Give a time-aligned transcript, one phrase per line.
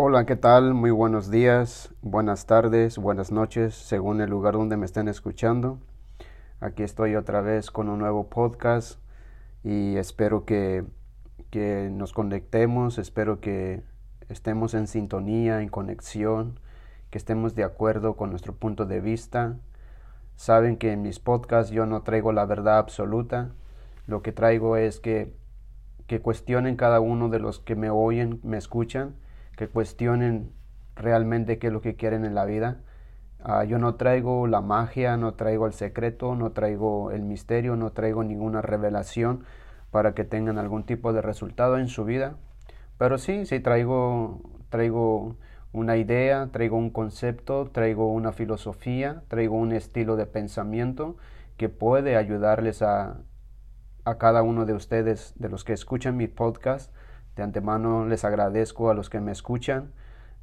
[0.00, 0.74] Hola, ¿qué tal?
[0.74, 5.80] Muy buenos días, buenas tardes, buenas noches, según el lugar donde me estén escuchando.
[6.60, 9.00] Aquí estoy otra vez con un nuevo podcast
[9.64, 10.84] y espero que,
[11.50, 13.82] que nos conectemos, espero que
[14.28, 16.60] estemos en sintonía, en conexión,
[17.10, 19.56] que estemos de acuerdo con nuestro punto de vista.
[20.36, 23.50] Saben que en mis podcasts yo no traigo la verdad absoluta,
[24.06, 25.34] lo que traigo es que,
[26.06, 29.16] que cuestionen cada uno de los que me oyen, me escuchan,
[29.58, 30.52] que cuestionen
[30.94, 32.80] realmente qué es lo que quieren en la vida.
[33.40, 37.90] Ah, yo no traigo la magia, no traigo el secreto, no traigo el misterio, no
[37.90, 39.44] traigo ninguna revelación
[39.90, 42.36] para que tengan algún tipo de resultado en su vida.
[42.98, 45.36] Pero sí, sí traigo, traigo
[45.72, 51.16] una idea, traigo un concepto, traigo una filosofía, traigo un estilo de pensamiento
[51.56, 53.18] que puede ayudarles a,
[54.04, 56.92] a cada uno de ustedes, de los que escuchan mi podcast,
[57.38, 59.92] de antemano les agradezco a los que me escuchan.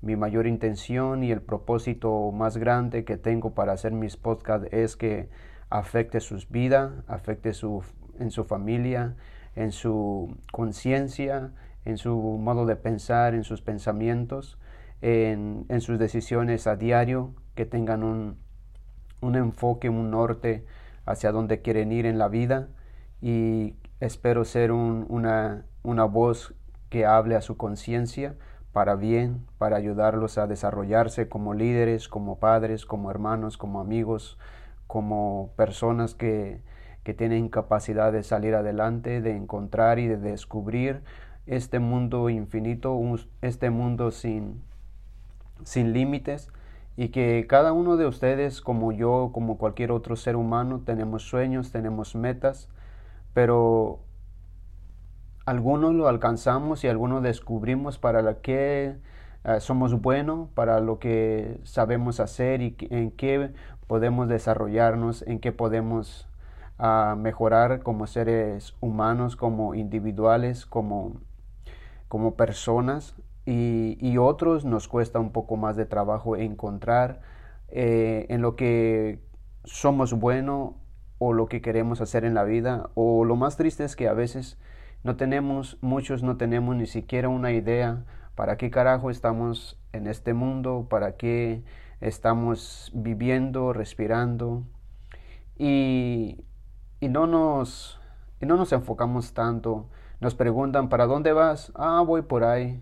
[0.01, 4.95] Mi mayor intención y el propósito más grande que tengo para hacer mis podcasts es
[4.95, 5.29] que
[5.69, 7.83] afecte sus vidas, afecte su,
[8.17, 9.15] en su familia,
[9.57, 11.51] en su conciencia,
[11.83, 14.57] en su modo de pensar, en sus pensamientos,
[15.01, 18.37] en, en, sus decisiones a diario, que tengan un,
[19.19, 20.65] un enfoque, un norte
[21.05, 22.69] hacia donde quieren ir en la vida
[23.21, 26.55] y espero ser un, una, una voz
[26.89, 28.35] que hable a su conciencia
[28.73, 34.37] para bien, para ayudarlos a desarrollarse como líderes, como padres, como hermanos, como amigos,
[34.87, 36.61] como personas que,
[37.03, 41.03] que tienen capacidad de salir adelante, de encontrar y de descubrir
[41.45, 42.99] este mundo infinito,
[43.41, 44.61] este mundo sin,
[45.63, 46.51] sin límites
[46.97, 51.71] y que cada uno de ustedes, como yo, como cualquier otro ser humano, tenemos sueños,
[51.71, 52.69] tenemos metas,
[53.33, 53.99] pero
[55.45, 58.95] algunos lo alcanzamos y algunos descubrimos para lo que
[59.45, 63.51] uh, somos buenos, para lo que sabemos hacer y en qué
[63.87, 66.27] podemos desarrollarnos, en qué podemos
[66.79, 71.13] uh, mejorar como seres humanos, como individuales, como,
[72.07, 73.15] como personas.
[73.45, 77.21] Y, y, otros nos cuesta un poco más de trabajo encontrar
[77.69, 79.19] eh, en lo que
[79.63, 80.71] somos buenos
[81.19, 82.89] o lo que queremos hacer en la vida.
[82.95, 84.57] O lo más triste es que a veces
[85.05, 90.33] no tenemos, muchos no tenemos ni siquiera una idea para qué carajo estamos en este
[90.33, 91.63] mundo, para qué
[92.01, 94.63] estamos viviendo, respirando.
[95.59, 96.43] Y,
[96.99, 98.01] y, no, nos,
[98.41, 99.91] no nos enfocamos tanto.
[100.21, 101.71] Nos preguntan, ¿para dónde vas?
[101.75, 102.81] Ah, voy por ahí.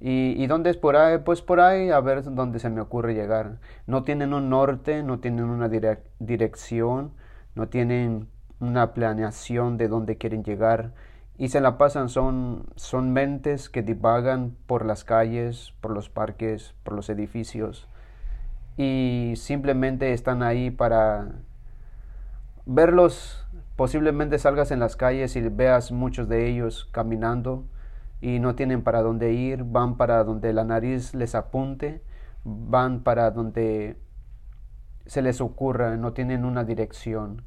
[0.00, 1.18] ¿Y, ¿Y, dónde es por ahí?
[1.18, 3.58] Pues por ahí, a ver dónde se me ocurre llegar.
[3.86, 5.68] No tienen un norte, no tienen una
[6.18, 7.12] dirección,
[7.54, 8.28] no tienen
[8.60, 10.94] una planeación de dónde quieren llegar
[11.40, 16.74] y se la pasan, son, son mentes que divagan por las calles, por los parques,
[16.84, 17.88] por los edificios
[18.76, 21.28] y simplemente están ahí para
[22.66, 23.42] verlos,
[23.74, 27.64] posiblemente salgas en las calles y veas muchos de ellos caminando
[28.20, 32.02] y no tienen para dónde ir, van para donde la nariz les apunte,
[32.44, 33.96] van para donde
[35.06, 37.44] se les ocurra, no tienen una dirección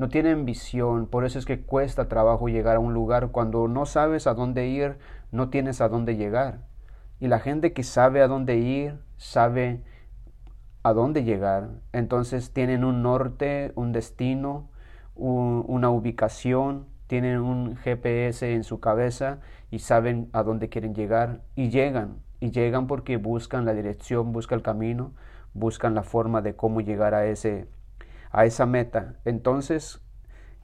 [0.00, 3.32] no tienen visión, por eso es que cuesta trabajo llegar a un lugar.
[3.32, 4.96] Cuando no sabes a dónde ir,
[5.30, 6.60] no tienes a dónde llegar.
[7.20, 9.82] Y la gente que sabe a dónde ir, sabe
[10.82, 11.68] a dónde llegar.
[11.92, 14.70] Entonces tienen un norte, un destino,
[15.16, 19.40] una ubicación, tienen un GPS en su cabeza
[19.70, 22.22] y saben a dónde quieren llegar y llegan.
[22.40, 25.12] Y llegan porque buscan la dirección, buscan el camino,
[25.52, 27.68] buscan la forma de cómo llegar a ese
[28.30, 29.14] a esa meta.
[29.24, 30.00] Entonces,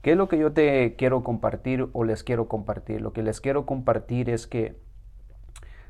[0.01, 3.01] ¿qué es lo que yo te quiero compartir o les quiero compartir?
[3.01, 4.79] Lo que les quiero compartir es que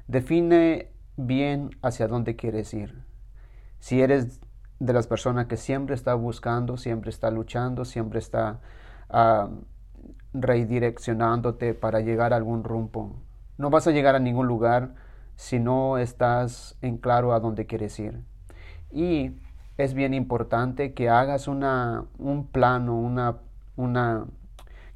[0.07, 3.03] define bien hacia dónde quieres ir.
[3.79, 4.41] Si eres
[4.79, 8.59] de las personas que siempre está buscando, siempre está luchando, siempre está
[9.09, 9.49] uh,
[10.33, 13.15] redireccionándote para llegar a algún rumbo.
[13.57, 14.93] No vas a llegar a ningún lugar
[15.35, 18.21] si no estás en claro a dónde quieres ir.
[18.91, 19.39] Y
[19.77, 23.37] es bien importante que hagas una, un plano, una,
[23.75, 24.25] una,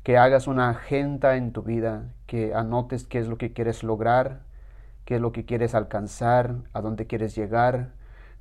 [0.03, 4.41] que hagas una agenda en tu vida, que anotes qué es lo que quieres lograr,
[5.05, 7.89] qué es lo que quieres alcanzar, a dónde quieres llegar,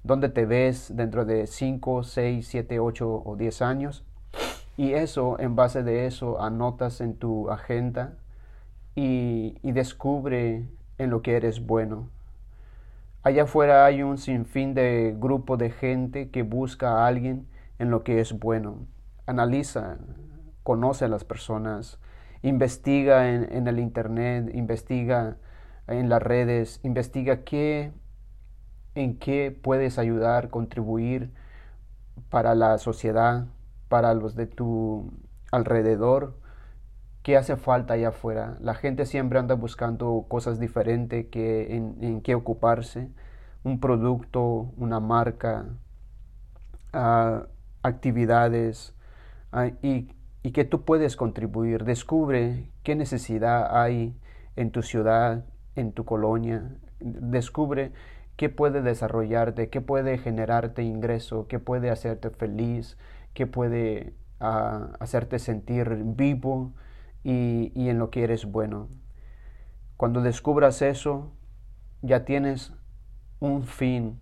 [0.03, 4.05] dónde te ves dentro de 5, 6, 7, 8 o 10 años.
[4.79, 8.15] Y eso, en base de eso, anotas en tu agenda
[8.95, 10.65] y, y descubre
[10.97, 12.09] en lo que eres bueno.
[13.23, 17.47] Allá afuera hay un sinfín de grupo de gente que busca a alguien
[17.79, 18.87] en lo que es bueno.
[19.27, 19.99] Analiza,
[20.63, 21.99] conoce a las personas,
[22.41, 25.37] investiga en, el Internet, investiga
[25.87, 27.93] en las redes, investiga qué,
[28.95, 31.31] en qué puedes ayudar, contribuir
[32.31, 33.49] para la sociedad,
[33.91, 35.13] para los de tu
[35.53, 36.40] alrededor,
[37.23, 38.57] qué hace falta allá afuera.
[38.61, 43.09] La gente siempre anda buscando cosas diferentes que en, qué ocuparse,
[43.63, 45.67] un producto, una marca,
[46.95, 47.45] uh,
[47.83, 48.95] actividades
[49.53, 50.09] uh, y,
[50.53, 51.85] que tú puedes contribuir.
[51.85, 54.17] Descubre qué necesidad hay
[54.57, 55.45] en tu ciudad,
[55.77, 56.77] en tu colonia.
[57.01, 57.93] Descubre
[58.37, 62.97] qué puede desarrollarte, qué puede generarte ingreso, qué puede hacerte feliz,
[63.35, 66.73] qué puede uh, hacerte sentir vivo
[67.23, 68.89] y, en lo que eres bueno.
[69.97, 71.33] Cuando descubras eso,
[72.03, 72.73] ya tienes
[73.39, 74.21] un fin.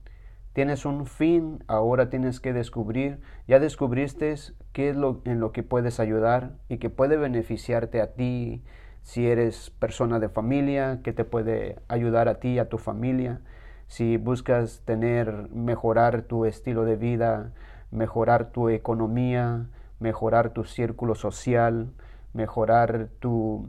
[0.53, 4.35] Tienes un fin, ahora tienes que descubrir, ya descubriste
[4.73, 8.65] qué es lo en lo que puedes ayudar y que puede beneficiarte a ti
[9.03, 13.41] si eres persona de familia, que te puede ayudar a ti y a tu familia.
[13.87, 17.53] Si buscas tener, mejorar tu estilo de vida,
[17.91, 19.69] mejorar tu economía,
[20.01, 21.93] mejorar tu círculo social,
[22.39, 23.69] mejorar tu,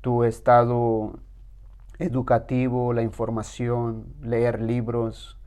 [0.00, 1.20] tu estado
[2.00, 5.38] educativo, la información, leer libros,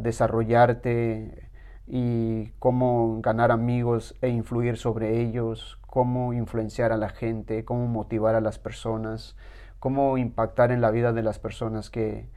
[0.00, 1.48] desarrollarte
[1.86, 8.34] y cómo ganar amigos e influir sobre ellos, cómo influenciar a la gente, cómo motivar
[8.34, 9.34] a las personas,
[9.78, 12.28] cómo impactar en la vida de las personas que,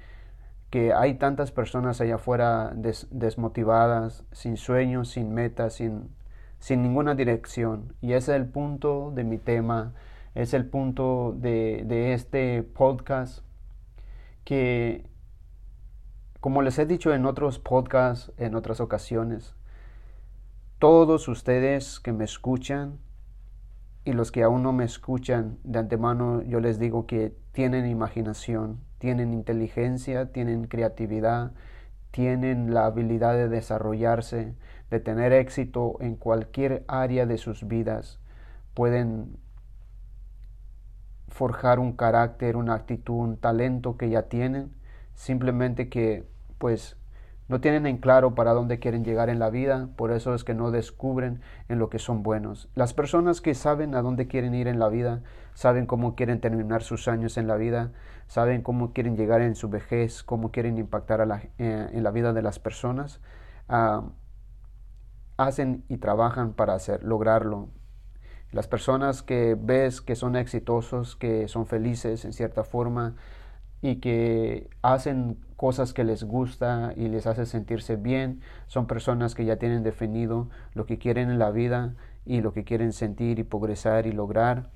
[0.70, 6.10] que hay tantas personas allá afuera desmotivadas, sin sueños, sin metas, sin,
[6.64, 7.94] sin ninguna dirección.
[8.00, 9.92] Y ese es el punto de mi tema
[10.34, 13.44] es el punto de, de este podcast
[14.46, 15.06] que,
[16.40, 19.56] como les he dicho en otros podcasts, en otras ocasiones,
[20.80, 22.98] todos ustedes que me escuchan
[24.06, 28.80] y los que aún no me escuchan de antemano, yo les digo que tienen imaginación,
[29.00, 31.52] tienen inteligencia, tienen creatividad,
[32.12, 34.56] tienen la habilidad de desarrollarse,
[34.94, 38.20] de tener éxito en cualquier área de sus vidas.
[38.76, 39.38] Pueden
[41.30, 44.72] forjar un carácter, una actitud, un talento que ya tienen,
[45.16, 46.28] simplemente que
[46.60, 46.96] pues
[47.48, 50.54] no tienen en claro para dónde quieren llegar en la vida, por eso es que
[50.54, 52.70] no descubren en lo que son buenos.
[52.76, 55.24] Las personas que saben a dónde quieren ir en la vida,
[55.56, 57.94] saben cómo quieren terminar sus años en la vida,
[58.28, 62.12] saben cómo quieren llegar en su vejez, cómo quieren impactar a la, eh, en la
[62.12, 63.22] vida de las personas,
[63.70, 64.04] uh,
[65.44, 67.70] hacen y trabajan para hacer, lograrlo.
[68.52, 73.16] Las personas que ves que son exitosos, que son felices en cierta forma
[73.82, 79.46] y que hacen cosas que les gusta y les hace sentirse bien, son personas que
[79.46, 83.44] ya tienen definido lo que quieren en la vida y lo que quieren sentir y
[83.44, 84.70] progresar y lograr.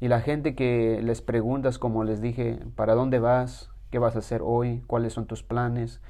[0.00, 3.70] Y la gente que les preguntas, como les dije, ¿para dónde vas?
[3.90, 4.82] ¿Qué vas a hacer hoy?
[4.86, 6.00] ¿Cuáles son tus planes?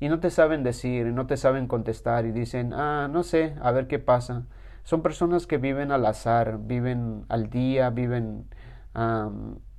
[0.00, 3.70] Y no te saben decir, no te saben contestar y dicen, ah, no sé, a
[3.72, 4.44] ver qué pasa.
[4.84, 8.46] Son personas que viven al azar, viven al día, viven,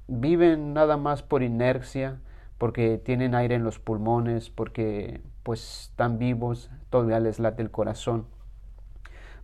[0.08, 2.20] viven nada más por inercia,
[2.58, 8.26] porque tienen aire en los pulmones, porque pues están vivos, todavía les late el corazón.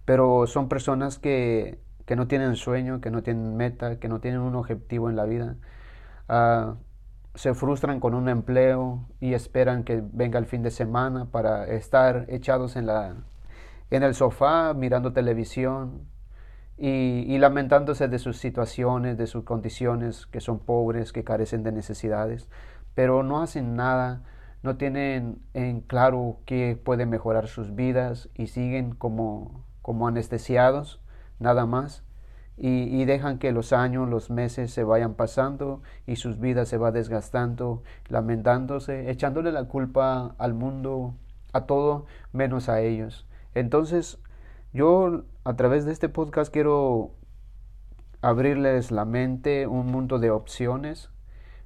[0.05, 4.41] Pero son personas que, que no tienen sueño, que no tienen meta, que no tienen
[4.41, 5.55] un objetivo en la vida.
[6.27, 6.75] Ah,
[7.35, 12.25] se frustran con un empleo y esperan que venga el fin de semana para estar
[12.29, 13.15] echados en la,
[13.89, 16.07] en el sofá mirando televisión
[16.77, 22.50] y, lamentándose de sus situaciones, de sus condiciones, que son pobres, que carecen de necesidades,
[22.96, 24.24] pero no hacen nada,
[24.63, 31.00] no tienen en claro qué puede mejorar sus vidas y siguen como, como anestesiados,
[31.39, 32.03] nada más.
[32.55, 36.91] Y, dejan que los años, los meses se vayan pasando y sus vidas se va
[36.91, 41.15] desgastando, lamentándose, echándole la culpa al mundo,
[41.51, 43.27] a todo menos a ellos.
[43.55, 44.19] Entonces,
[44.72, 47.12] yo a través de este podcast quiero
[48.22, 51.10] abrirles la mente, un mundo de opciones.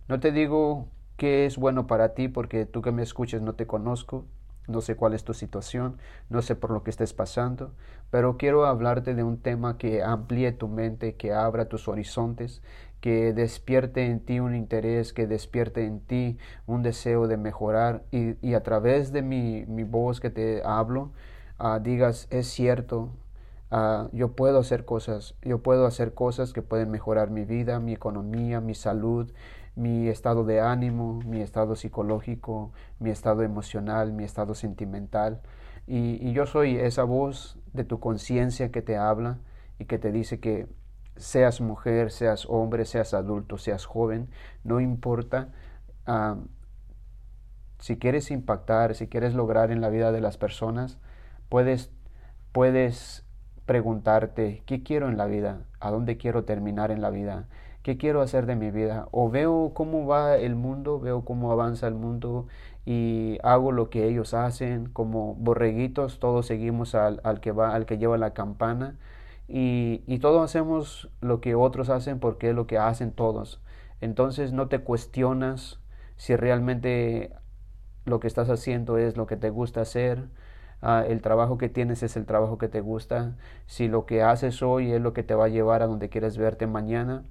[0.07, 3.67] No te digo qué es bueno para ti porque tú que me escuches no te
[3.67, 4.25] conozco,
[4.67, 5.97] no sé cuál es tu situación,
[6.29, 7.73] no sé por lo que estés pasando,
[8.11, 12.61] pero quiero hablarte de un tema que amplíe tu mente, que abra tus horizontes,
[13.01, 18.53] que despierte en ti un interés, que despierte en ti un deseo de mejorar y,
[18.53, 21.11] a través de mi, mi voz que te hablo,
[21.59, 23.09] Ah, digas, es cierto,
[23.71, 27.93] ah, yo puedo hacer cosas, yo puedo hacer cosas que pueden mejorar mi vida, mi
[27.93, 29.31] economía, mi salud,
[29.77, 35.41] mi estado de ánimo, mi estado psicológico, mi estado emocional, mi estado sentimental.
[35.85, 39.37] Y, yo soy esa voz de tu conciencia que te habla
[39.79, 40.67] y que te dice que
[41.15, 44.29] seas mujer, seas hombre, seas adulto, seas joven,
[44.63, 45.49] no importa.
[46.07, 46.37] Ah,
[47.79, 50.97] si quieres impactar, si quieres lograr en la vida de las personas,
[51.49, 51.91] puedes,
[52.51, 53.25] puedes
[53.67, 55.61] preguntarte, ¿qué quiero en la vida?
[55.79, 57.47] ¿A dónde quiero terminar en la vida?
[57.87, 59.07] ¿Qué quiero hacer de mi vida?
[59.11, 62.45] O veo cómo va el mundo, veo cómo avanza el mundo
[62.85, 67.85] y hago lo que ellos hacen, como borreguitos, todos seguimos al, al que va, al
[67.85, 68.97] que lleva la campana
[69.47, 73.61] y, y todos hacemos lo que otros hacen porque es lo que hacen todos.
[74.01, 75.79] Entonces no te cuestionas
[76.17, 77.31] si realmente
[78.03, 80.27] lo que estás haciendo es lo que te gusta hacer,
[80.81, 84.61] ah, el trabajo que tienes es el trabajo que te gusta, si lo que haces
[84.61, 87.23] hoy es lo que te va a llevar a donde quieres verte mañana,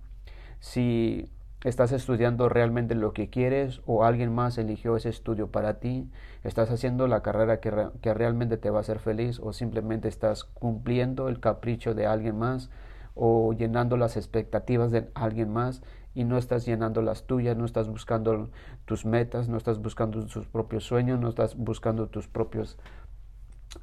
[0.61, 1.31] si
[1.65, 6.11] estás estudiando realmente lo que quieres o alguien más eligió ese estudio para ti,
[6.45, 10.45] estás haciendo la carrera que, que realmente te va a hacer feliz o simplemente estás
[10.45, 12.71] cumpliendo el capricho de alguien más
[13.15, 15.83] o llenando las expectativas de alguien más
[16.15, 18.49] y no estás llenando las tuyas, no estás buscando
[18.87, 22.79] tus metas, no estás buscando tus propios sueños, no estás buscando tus propios,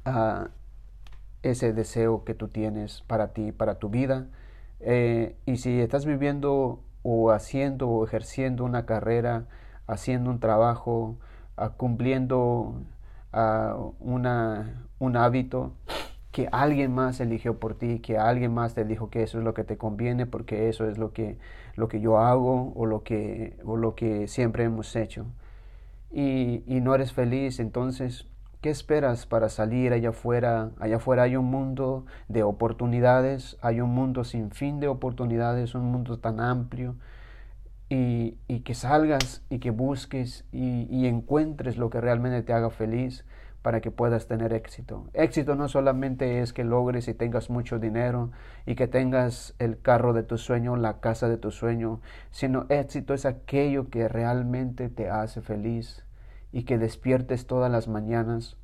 [0.04, 0.48] uh,
[1.42, 4.26] ese deseo que tú tienes para ti, para tu vida.
[4.86, 9.46] Eh, y si estás viviendo o haciendo o ejerciendo una carrera,
[9.86, 11.18] haciendo un trabajo,
[11.58, 12.74] uh, cumpliendo
[13.32, 15.72] uh, una, un hábito,
[16.32, 19.54] que alguien más eligió por ti, que alguien más te dijo que eso es lo
[19.54, 21.38] que te conviene porque eso es lo que,
[21.76, 25.26] lo que yo hago o lo que, o lo que siempre hemos hecho.
[26.10, 28.28] Y no eres feliz, entonces,
[28.64, 30.70] ¿qué esperas para salir allá afuera?
[30.80, 35.92] Allá afuera hay un mundo de oportunidades, hay un mundo sin fin de oportunidades, un
[35.92, 36.96] mundo tan amplio.
[37.90, 42.70] Y, y que salgas y que busques y, y encuentres lo que realmente te haga
[42.70, 43.26] feliz
[43.60, 45.10] para que puedas tener éxito.
[45.12, 48.30] Éxito no solamente es que logres y tengas mucho dinero
[48.64, 53.12] y que tengas el carro de tu sueño, la casa de tu sueño, sino éxito
[53.12, 56.02] es aquello que realmente te hace feliz
[56.54, 58.56] y que despiertes todas las mañanas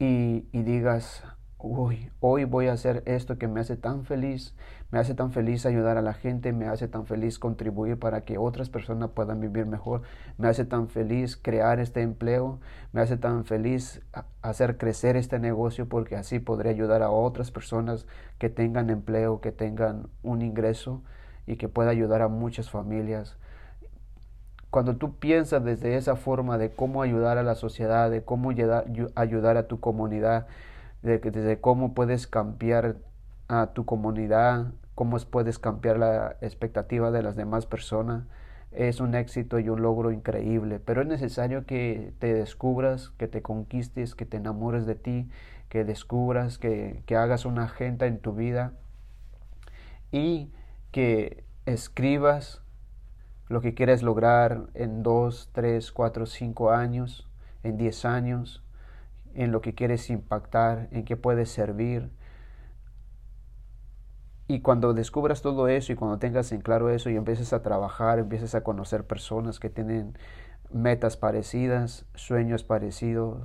[0.00, 1.22] y, y digas,
[1.58, 4.52] uy, hoy voy a hacer esto que me hace tan feliz,
[4.90, 8.36] me hace tan feliz ayudar a la gente, me hace tan feliz contribuir para que
[8.36, 10.02] otras personas puedan vivir mejor,
[10.38, 12.58] me hace tan feliz crear este empleo,
[12.92, 14.02] me hace tan feliz
[14.42, 18.08] hacer crecer este negocio porque así podré ayudar a otras personas
[18.38, 21.04] que tengan empleo, que tengan un ingreso
[21.46, 23.38] y que pueda ayudar a muchas familias.
[24.72, 29.56] Cuando tú piensas desde esa forma de cómo ayudar a la sociedad, de cómo ayudar
[29.58, 30.46] a tu comunidad,
[31.02, 32.96] de, cómo puedes cambiar
[33.48, 38.24] a tu comunidad, cómo puedes cambiar la expectativa de las demás personas.
[38.70, 43.42] Es un éxito y un logro increíble, pero es necesario que te descubras, que te
[43.42, 45.28] conquistes, que te enamores de ti,
[45.68, 48.72] que descubras, que, que hagas una agenda en tu vida
[50.10, 50.50] y
[50.92, 52.61] que escribas
[53.48, 57.28] lo que quieres lograr en dos, tres, cuatro, cinco años,
[57.62, 58.62] en diez años,
[59.34, 62.10] en lo que quieres impactar, en qué puedes servir.
[64.48, 68.18] Y cuando descubras todo eso y cuando tengas en claro eso y empieces a trabajar,
[68.18, 70.18] empieces a conocer personas que tienen
[70.70, 73.42] metas parecidas, sueños parecidos,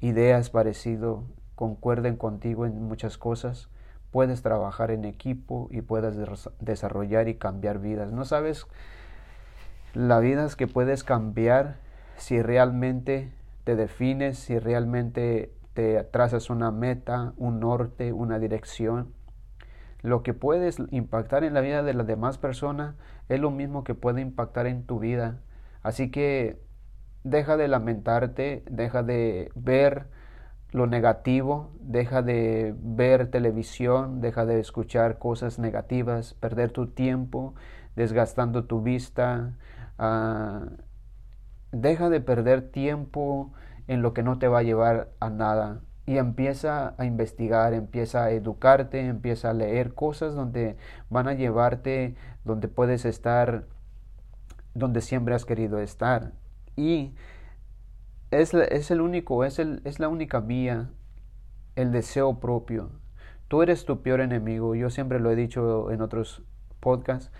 [0.00, 1.18] ideas parecidas,
[1.54, 3.68] concuerden contigo en muchas cosas,
[4.10, 6.16] puedes trabajar en equipo y puedes
[6.60, 8.12] desarrollar y cambiar vidas.
[8.12, 8.66] No sabes
[9.94, 11.76] la vida que puedes cambiar
[12.16, 13.32] si realmente
[13.64, 19.12] te defines, si realmente te trazas una meta, un norte, una dirección.
[20.02, 22.96] Lo que puedes impactar en la vida de las demás personas
[23.28, 25.38] es lo mismo que puede impactar en tu vida.
[25.82, 26.60] Así que
[27.24, 30.06] deja de lamentarte, deja de ver
[30.72, 37.54] lo negativo, deja de ver televisión, deja de escuchar cosas negativas, perder tu tiempo
[37.94, 39.52] desgastando tu vista,
[39.98, 40.66] uh,
[41.72, 43.50] Deja de perder tiempo
[43.88, 48.24] en lo que no te va a llevar a nada y empieza a investigar, empieza
[48.24, 50.76] a educarte, empieza a leer cosas donde
[51.08, 53.64] van a llevarte, donde puedes estar,
[54.74, 56.32] donde siempre has querido estar.
[56.76, 57.14] Y
[58.30, 60.90] es, es el único, es, el, es la única vía,
[61.74, 62.90] el deseo propio.
[63.48, 66.42] Tú eres tu peor enemigo, yo siempre lo he dicho en otros
[66.80, 67.32] podcasts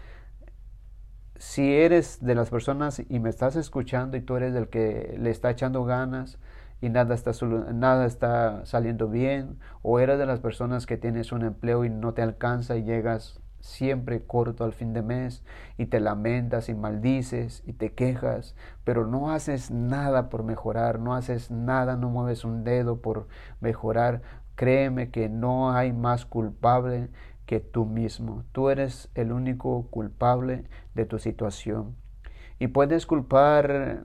[1.42, 5.30] si eres de las personas y me estás escuchando y tú eres del que le
[5.30, 6.38] está echando ganas
[6.80, 7.32] y nada está,
[7.72, 12.14] nada está saliendo bien, o eres de las personas que tienes un empleo y no
[12.14, 15.42] te alcanza y llegas siempre corto al fin de mes
[15.78, 21.12] y te lamentas y maldices y te quejas, pero no haces nada por mejorar, no
[21.12, 23.26] haces nada, no mueves un dedo por
[23.61, 24.22] mejorar,
[24.54, 27.08] créeme que no hay más culpable
[27.52, 28.44] que tú mismo.
[28.52, 31.94] Tú eres el único culpable de tu situación.
[32.59, 34.04] Y puedes culpar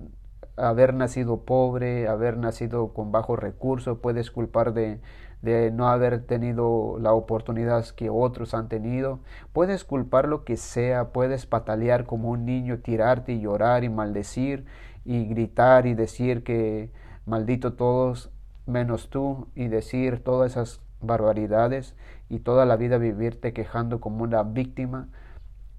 [0.57, 4.99] haber nacido pobre, haber nacido con bajos recursos, puedes culpar de,
[5.41, 9.21] de no haber tenido la oportunidad que otros han tenido.
[9.53, 14.65] Puedes culpar lo que sea, puedes patalear como un niño, tirarte y llorar y maldecir
[15.05, 16.91] y gritar y decir que
[17.25, 18.29] maldito todos
[18.65, 21.95] menos tú y decir todas esas barbaridades
[22.29, 25.09] y toda la vida vivirte quejando como una víctima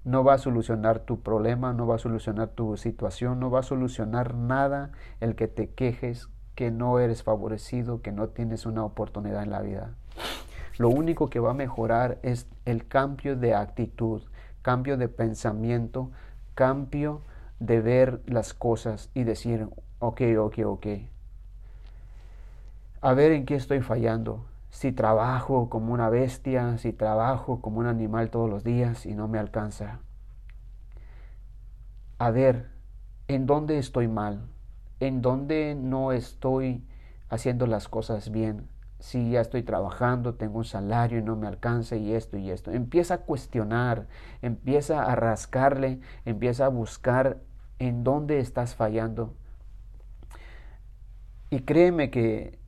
[0.03, 3.63] no va a solucionar tu problema, no va a solucionar tu situación, no va a
[3.63, 9.43] solucionar nada el que te quejes que no eres favorecido, que no tienes una oportunidad
[9.43, 9.91] en la vida.
[10.77, 14.23] Lo único que va a mejorar es el cambio de actitud,
[14.61, 16.11] cambio de pensamiento,
[16.55, 17.21] cambio
[17.59, 19.67] de ver las cosas y decir,
[19.99, 20.87] ok, ok, ok.
[23.01, 24.45] A ver en qué estoy fallando.
[24.69, 29.27] Si trabajo como una bestia, si trabajo como un animal todos los días y no
[29.27, 29.99] me alcanza.
[32.17, 32.69] A ver,
[33.27, 34.49] ¿en dónde estoy mal?
[34.99, 36.83] en donde no estoy
[37.29, 38.67] haciendo las cosas bien.
[38.99, 42.71] Si ya estoy trabajando, tengo un salario y no me alcanza y esto y esto.
[42.71, 44.07] Empieza a cuestionar,
[44.41, 47.37] empieza a rascarle, empieza a buscar
[47.79, 49.33] en dónde estás fallando.
[51.49, 52.58] Y créeme que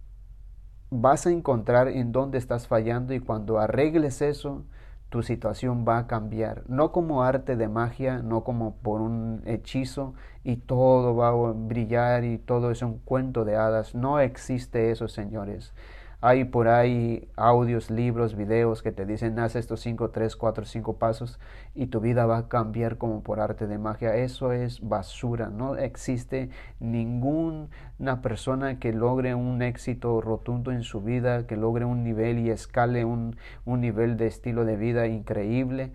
[0.91, 4.63] vas a encontrar en dónde estás fallando y cuando arregles eso,
[5.10, 10.13] tu situación va a cambiar, no como arte de magia, no como por un hechizo
[10.43, 15.07] y todo va a brillar y todo es un cuento de hadas, no existe eso,
[15.07, 15.74] señores.
[16.23, 20.97] Hay por ahí audios, libros, videos que te dicen haz estos 5, 3, 4, 5
[20.97, 21.39] pasos
[21.73, 24.15] y tu vida va a cambiar como por arte de magia.
[24.15, 25.49] Eso es basura.
[25.49, 32.03] No existe ninguna persona que logre un éxito rotundo en su vida, que logre un
[32.03, 33.35] nivel y escale un,
[33.65, 35.91] un nivel de estilo de vida increíble,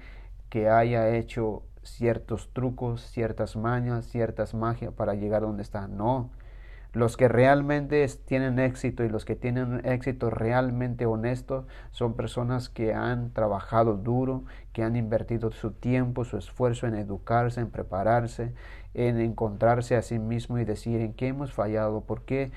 [0.49, 5.87] que haya hecho ciertos trucos, ciertas mañas, ciertas magias para llegar donde está.
[5.87, 6.31] No
[6.97, 12.95] los que realmente tienen éxito y los que tienen éxito realmente honesto son personas que
[12.95, 18.55] han trabajado duro, que han invertido su tiempo, su esfuerzo en educarse, en prepararse,
[18.95, 22.51] en encontrarse a sí mismo y decir en qué hemos fallado, por qué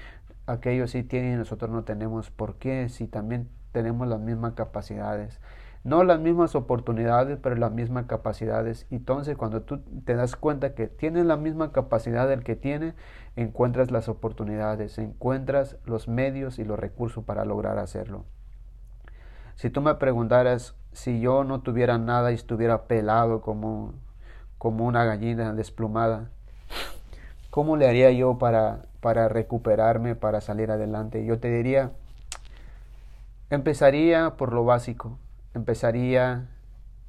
[0.48, 5.42] aquellos sí tienen y nosotros no tenemos, por qué si también tenemos las mismas capacidades
[5.84, 8.86] no las mismas oportunidades, pero las mismas capacidades.
[8.92, 12.96] Entonces, cuando tú te das cuenta que tienes la misma capacidad del que tiene,
[13.42, 18.26] encuentras las oportunidades, encuentras los medios y los recursos para lograr hacerlo.
[19.56, 23.94] Si tú me preguntaras si yo no tuviera nada y estuviera pelado como,
[24.58, 26.30] como una gallina desplumada,
[27.50, 31.26] ¿cómo le haría yo para, para recuperarme, para salir adelante?
[31.26, 31.92] Yo te diría,
[33.50, 35.18] empezaría por lo básico
[35.54, 36.48] empezaría,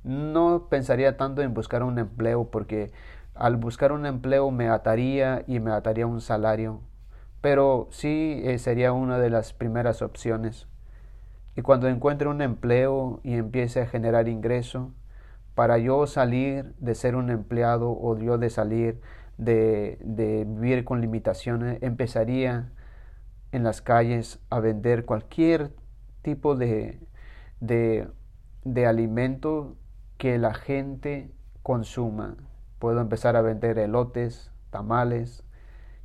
[0.04, 2.90] no pensaría tanto en buscar un empleo porque
[3.40, 6.80] al buscar un empleo me ataría y me ataría un salario,
[7.40, 10.66] pero sí eh, sería una de las primeras opciones.
[11.56, 14.92] Y cuando encuentre un empleo y empiece a generar ingreso,
[15.54, 19.00] para yo salir de ser un empleado o yo de salir
[19.38, 22.72] de, de vivir con limitaciones, empezaría
[23.52, 25.72] en las calles a vender cualquier
[26.22, 27.00] tipo de,
[27.60, 28.08] de
[28.64, 29.76] de alimento
[30.18, 31.30] que la gente
[31.62, 32.36] consuma.
[32.80, 35.44] Puedo empezar a vender elotes, tamales,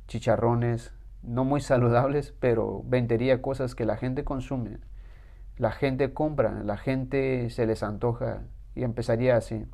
[0.06, 4.78] chicharrones, no muy saludables, pero vendería cosas que la gente consume.
[5.56, 8.42] La gente compra, la gente se les antoja
[8.74, 9.66] y empezaría así.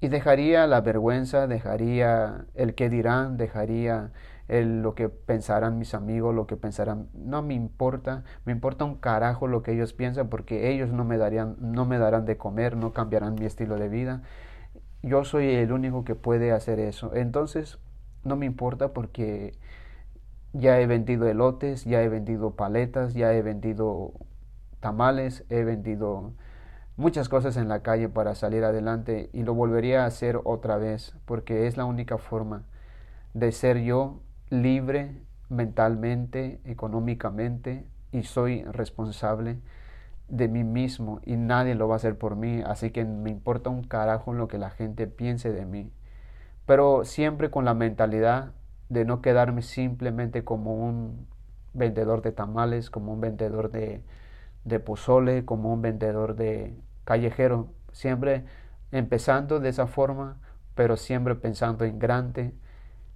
[0.00, 4.10] Y dejaría la vergüenza, dejaría el que dirán, dejaría
[4.48, 9.46] lo que pensarán mis amigos, lo que pensarán, no me importa, me importa un carajo
[9.46, 12.92] lo que ellos piensan porque ellos no me darían, no me darán de comer, no
[12.92, 14.22] cambiarán mi estilo de vida.
[15.02, 17.14] Yo soy el único que puede hacer eso.
[17.14, 17.78] Entonces,
[18.24, 19.54] no me importa porque
[20.52, 24.12] ya he vendido elotes, ya he vendido paletas, ya he vendido
[24.80, 26.32] tamales, he vendido
[26.96, 31.14] muchas cosas en la calle para salir adelante y lo volvería a hacer otra vez
[31.26, 32.64] porque es la única forma
[33.34, 39.58] de ser yo libre mentalmente, económicamente y soy responsable
[40.28, 43.70] de mí mismo y nadie lo va a hacer por mí, así que me importa
[43.70, 45.90] un carajo lo que la gente piense de mí.
[46.66, 48.52] Pero siempre con la mentalidad
[48.88, 51.26] de no quedarme simplemente como un
[51.74, 54.02] vendedor de tamales, como un vendedor de,
[54.64, 58.44] de pozole, como un vendedor de callejero, siempre
[58.92, 60.38] empezando de esa forma,
[60.74, 62.54] pero siempre pensando en grande,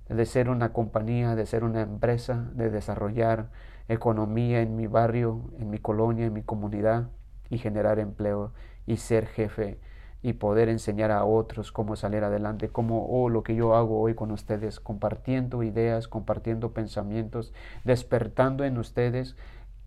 [0.08, 3.48] de ser una compañía, de ser una empresa, de desarrollar
[3.88, 7.10] economía en mi barrio, en mi colonia, en mi comunidad
[7.50, 8.52] y generar empleo.
[8.84, 9.78] y ser jefe
[10.22, 14.14] y poder enseñar a otros cómo salir adelante, como oh, lo que yo hago hoy
[14.14, 17.52] con ustedes, compartiendo ideas, compartiendo pensamientos,
[17.84, 19.36] despertando en ustedes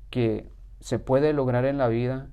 [0.10, 0.50] que
[0.82, 2.28] se puede lograr en la vida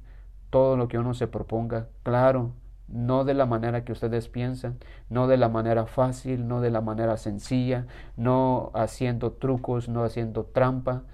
[0.50, 2.52] todo lo que uno se proponga, claro,
[2.88, 6.80] no de la manera que ustedes piensan, no de la manera fácil, no de la
[6.80, 11.04] manera sencilla, no haciendo trucos, no haciendo trampa,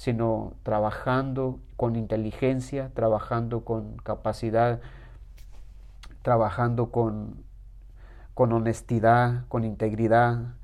[0.00, 4.80] sino trabajando con inteligencia, trabajando con capacidad,
[6.22, 7.44] trabajando con,
[8.32, 10.54] con honestidad, con integridad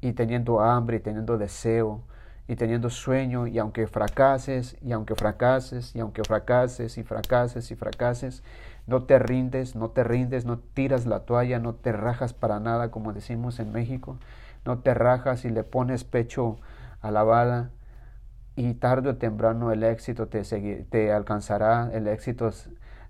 [0.00, 2.00] y teniendo hambre y teniendo deseo
[2.48, 7.76] y teniendo sueño y aunque fracases y aunque fracases y aunque fracases y fracases y
[7.76, 8.42] fracases,
[8.86, 12.90] no te rindes, no te rindes, no tiras la toalla, no te rajas para nada,
[12.90, 14.16] como decimos en México,
[14.64, 16.56] no te rajas y le pones pecho
[17.02, 17.68] a la bala
[18.56, 20.42] y tarde o temprano el éxito te,
[20.90, 22.50] te alcanzará, el éxito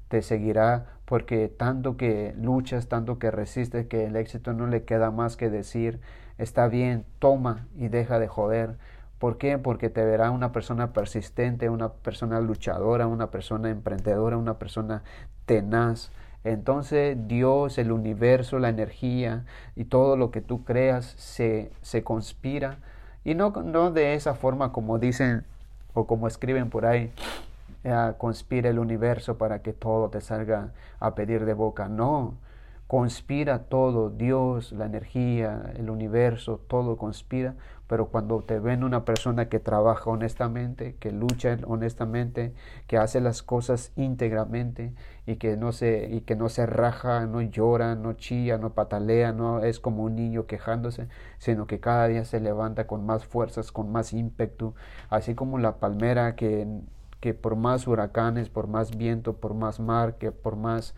[0.08, 5.10] te seguirá, porque tanto que luchas, tanto que resistes, que el éxito no le queda
[5.10, 6.00] más que decir,
[6.36, 8.76] está bien, toma y deja de joder.
[9.18, 9.56] ¿Por qué?
[9.56, 15.02] Porque te verá una persona persistente, una persona luchadora, una persona emprendedora, una persona
[15.46, 16.10] tenaz.
[16.44, 22.78] Entonces Dios, el universo, la energía y todo lo que tú creas se, se conspira.
[23.26, 25.44] Y no, no de esa forma como dicen
[25.94, 27.10] o como escriben por ahí,
[27.82, 30.68] eh, conspira el universo para que todo te salga
[31.00, 31.88] a pedir de boca.
[31.88, 32.34] No,
[32.86, 37.56] conspira todo, Dios, la energía, el universo, todo conspira,
[37.88, 42.52] pero cuando te ven una persona que trabaja honestamente, que lucha honestamente,
[42.86, 44.92] que hace las cosas íntegramente
[45.26, 49.32] y que no se, y que no se raja, no llora, no chilla, no patalea,
[49.32, 53.72] no es como un niño quejándose, sino que cada día se levanta con más fuerzas,
[53.72, 54.74] con más ímpetu,
[55.10, 56.66] así como la palmera que,
[57.20, 60.94] que por más huracanes, por más viento, por más mar, que por más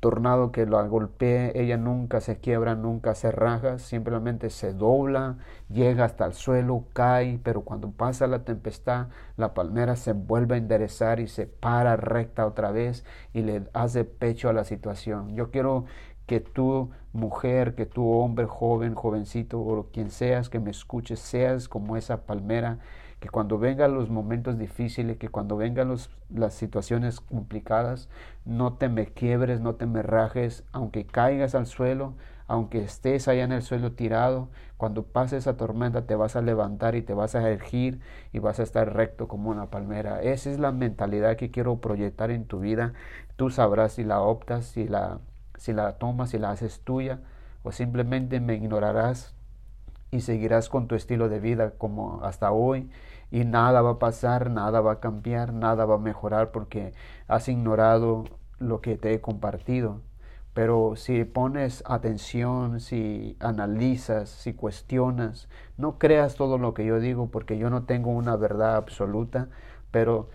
[0.00, 5.36] tornado que lo golpee, ella nunca se quiebra, nunca se raja, simplemente se dobla,
[5.68, 10.58] llega hasta el suelo, cae, pero cuando pasa la tempestad, la palmera se vuelve a
[10.58, 15.34] enderezar y se para recta otra vez y le hace pecho a la situación.
[15.34, 15.84] Yo quiero
[16.26, 21.68] que tú, mujer, que tú, hombre, joven, jovencito, o quien seas que me escuches, seas
[21.68, 22.78] como esa palmera
[23.22, 25.94] que cuando vengan los momentos difíciles, que cuando vengan
[26.28, 28.08] las situaciones complicadas,
[28.44, 32.14] no te me quiebres, no te me rajes, aunque caigas al suelo,
[32.48, 36.96] aunque estés allá en el suelo tirado, cuando pase esa tormenta te vas a levantar
[36.96, 38.00] y te vas a ergir
[38.32, 40.20] y vas a estar recto como una palmera.
[40.20, 42.92] Esa es la mentalidad que quiero proyectar en tu vida.
[43.36, 45.20] Tú sabrás si la optas, si la,
[45.56, 47.20] si la tomas, si la haces tuya
[47.62, 49.36] o simplemente me ignorarás
[50.12, 52.90] y seguirás con tu estilo de vida como hasta hoy
[53.30, 56.92] y nada va a pasar, nada va a cambiar, nada va a mejorar porque
[57.28, 58.24] has ignorado
[58.58, 60.02] lo que te he compartido.
[60.52, 65.48] Pero si pones atención, si analizas, si cuestionas,
[65.78, 69.48] no creas todo lo que yo digo porque yo no tengo una verdad absoluta,
[69.90, 70.28] pero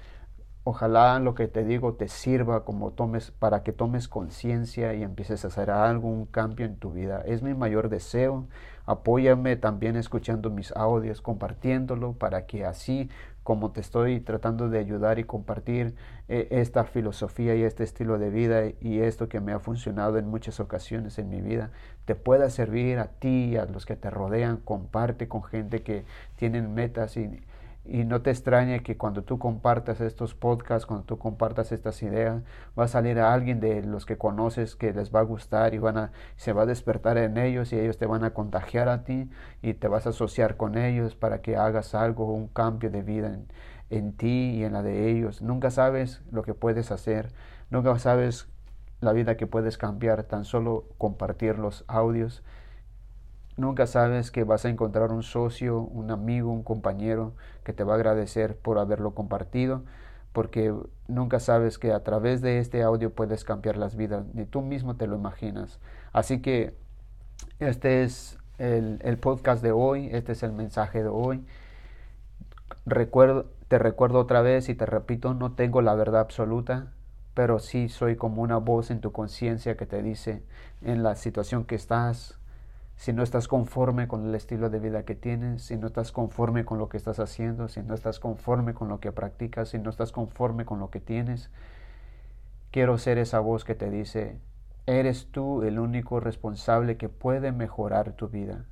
[0.69, 5.45] Ojalá lo que te digo te sirva como tomes para que tomes conciencia y empieces
[5.45, 7.23] a hacer algún cambio en tu vida.
[7.25, 8.47] Es mi mayor deseo.
[8.86, 13.10] Apóyame también escuchando mis audios, compartiéndolo para que así
[13.43, 15.95] como te estoy tratando de ayudar y compartir
[16.27, 20.27] eh, esta filosofía y este estilo de vida y esto que me ha funcionado en
[20.27, 21.71] muchas ocasiones en mi vida,
[22.03, 26.03] te pueda servir a ti, a los que te rodean, comparte con gente que
[26.36, 27.39] tienen metas y
[27.89, 32.43] y no te extrañe que cuando tú compartas estos podcasts, cuando tú compartas estas ideas,
[32.78, 35.78] va a salir a alguien de los que conoces que les va a gustar y
[35.78, 39.04] van a, se va a despertar en ellos y ellos te van a contagiar a
[39.04, 39.30] ti
[39.62, 43.28] y te vas a asociar con ellos para que hagas algo, un cambio de vida
[43.28, 43.47] en,
[43.89, 45.41] en ti y en la de ellos.
[45.41, 47.32] Nunca sabes lo que puedes hacer,
[47.69, 48.47] nunca sabes
[49.00, 52.43] la vida que puedes cambiar, tan solo compartir los audios
[53.58, 57.93] Nunca sabes que vas a encontrar un socio, un amigo, un compañero que te va
[57.93, 59.84] a agradecer por haberlo compartido,
[60.32, 60.72] porque
[61.08, 64.96] nunca sabes que a través de este audio puedes cambiar las vidas, ni tú mismo
[64.96, 65.80] te lo imaginas.
[66.13, 66.76] Así que
[67.60, 71.43] este es el, podcast de hoy, este es el mensaje de hoy.
[72.86, 76.91] Recuerdo, te recuerdo otra vez y te repito, no tengo la verdad absoluta,
[77.34, 80.43] pero sí soy como una voz en tu conciencia que te dice
[80.82, 82.37] en la situación que estás,
[82.97, 86.65] si no estás conforme con el estilo de vida que tienes, si no estás conforme
[86.65, 89.91] con lo que estás haciendo, si no estás conforme con lo que practicas, si no
[89.91, 91.51] estás conforme con lo que tienes,
[92.71, 94.39] quiero ser esa voz que te dice,
[94.88, 98.65] eres tú el único responsable que puede mejorar tu vida.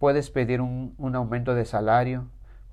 [0.00, 2.26] Puedes pedir un, aumento de salario,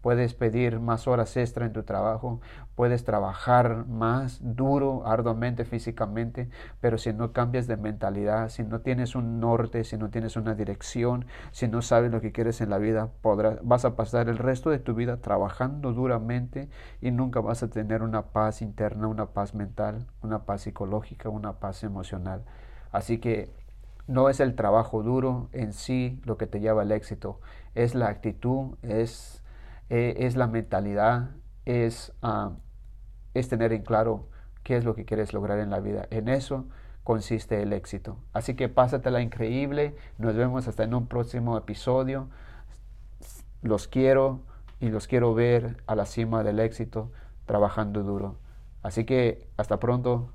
[0.05, 2.39] puedes pedir más horas extra en tu trabajo,
[2.75, 6.47] puedes trabajar más duro, arduamente, físicamente,
[6.79, 10.53] pero si no cambias de mentalidad, si no tienes un norte, si no tienes una
[10.53, 14.37] dirección, si no sabes lo que quieres en la vida, podrás, vas a pasar el
[14.37, 16.69] resto de tu vida trabajando duramente
[17.01, 21.53] y nunca vas a tener una paz interna, una paz mental, una paz psicológica, una
[21.53, 22.43] paz emocional.
[22.91, 23.49] Así que
[24.05, 27.39] no es el trabajo duro en sí lo que te lleva al éxito,
[27.73, 29.41] es la actitud, es
[29.89, 31.31] eh, es la mentalidad,
[31.65, 32.53] es, ah,
[33.33, 34.27] es tener en claro
[34.63, 36.07] qué es lo que quieres lograr en la vida.
[36.09, 36.65] En eso
[37.03, 38.17] consiste el éxito.
[38.33, 39.95] Así que pásatela increíble.
[40.17, 42.29] Nos vemos hasta en un próximo episodio.
[43.61, 44.41] Los quiero
[44.79, 47.11] y los quiero ver a la cima del éxito
[47.45, 48.37] trabajando duro.
[48.81, 50.31] Así que hasta pronto.